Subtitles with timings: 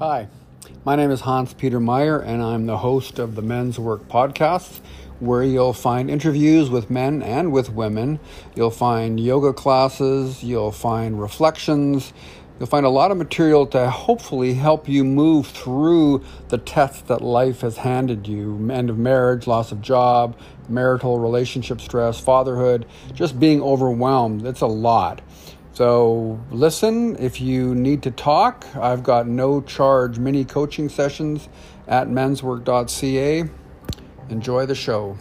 [0.00, 0.28] Hi,
[0.84, 4.78] my name is Hans Peter Meyer, and I'm the host of the Men's Work Podcast,
[5.18, 8.20] where you'll find interviews with men and with women.
[8.54, 12.12] You'll find yoga classes, you'll find reflections,
[12.60, 17.20] you'll find a lot of material to hopefully help you move through the tests that
[17.20, 20.38] life has handed you end of marriage, loss of job,
[20.68, 24.46] marital relationship stress, fatherhood, just being overwhelmed.
[24.46, 25.22] It's a lot.
[25.78, 31.48] So listen, if you need to talk, I've got no charge mini coaching sessions
[31.86, 33.44] at menswork.ca.
[34.28, 35.16] Enjoy the show.